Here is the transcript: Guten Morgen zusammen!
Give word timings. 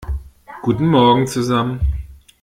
Guten 0.63 0.87
Morgen 0.87 1.27
zusammen! 1.27 1.79